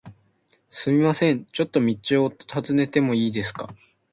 [0.67, 3.75] すみません、ちょっと道を尋ねてもいいですか？